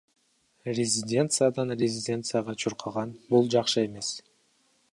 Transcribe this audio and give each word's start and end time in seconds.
Резиденциядан 0.77 1.75
резиденцияга 1.81 2.55
чуркаган— 2.63 3.13
бул 3.35 3.51
жакшы 3.57 3.85
эмес. 3.91 4.13